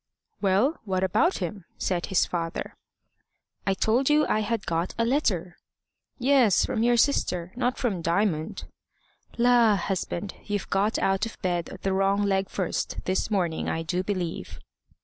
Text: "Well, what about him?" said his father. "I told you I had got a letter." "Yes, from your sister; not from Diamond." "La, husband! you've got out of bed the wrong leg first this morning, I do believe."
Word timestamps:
"Well, 0.41 0.79
what 0.83 1.03
about 1.03 1.37
him?" 1.37 1.65
said 1.77 2.07
his 2.07 2.25
father. 2.25 2.73
"I 3.67 3.75
told 3.75 4.09
you 4.09 4.25
I 4.25 4.39
had 4.39 4.65
got 4.65 4.95
a 4.97 5.05
letter." 5.05 5.57
"Yes, 6.17 6.65
from 6.65 6.81
your 6.81 6.97
sister; 6.97 7.53
not 7.55 7.77
from 7.77 8.01
Diamond." 8.01 8.63
"La, 9.37 9.75
husband! 9.75 10.33
you've 10.43 10.71
got 10.71 10.97
out 10.97 11.27
of 11.27 11.39
bed 11.43 11.77
the 11.83 11.93
wrong 11.93 12.23
leg 12.23 12.49
first 12.49 12.97
this 13.05 13.29
morning, 13.29 13.69
I 13.69 13.83
do 13.83 14.01
believe." 14.01 14.57